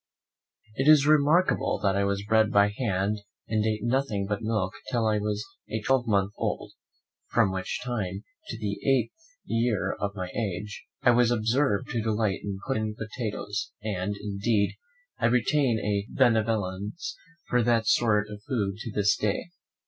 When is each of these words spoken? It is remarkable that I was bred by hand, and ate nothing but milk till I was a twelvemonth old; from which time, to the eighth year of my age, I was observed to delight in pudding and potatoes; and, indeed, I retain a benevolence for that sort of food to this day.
It 0.73 0.87
is 0.87 1.05
remarkable 1.05 1.77
that 1.83 1.95
I 1.95 2.05
was 2.05 2.23
bred 2.27 2.49
by 2.51 2.73
hand, 2.75 3.19
and 3.47 3.63
ate 3.63 3.83
nothing 3.83 4.25
but 4.25 4.41
milk 4.41 4.73
till 4.89 5.05
I 5.05 5.19
was 5.19 5.45
a 5.69 5.79
twelvemonth 5.83 6.31
old; 6.37 6.71
from 7.27 7.51
which 7.51 7.79
time, 7.83 8.23
to 8.47 8.57
the 8.57 8.79
eighth 8.83 9.13
year 9.45 9.91
of 10.01 10.15
my 10.15 10.31
age, 10.35 10.85
I 11.03 11.11
was 11.11 11.29
observed 11.29 11.91
to 11.91 12.01
delight 12.01 12.39
in 12.41 12.57
pudding 12.65 12.95
and 12.97 12.97
potatoes; 12.97 13.73
and, 13.83 14.15
indeed, 14.19 14.75
I 15.19 15.27
retain 15.27 15.77
a 15.79 16.07
benevolence 16.09 17.15
for 17.47 17.61
that 17.61 17.85
sort 17.85 18.27
of 18.31 18.41
food 18.47 18.77
to 18.79 18.91
this 18.93 19.15
day. 19.15 19.51